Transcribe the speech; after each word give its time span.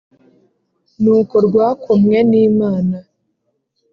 Nuko 1.01 1.35
rwakomwe 1.47 2.17
n`Imana 2.29 2.97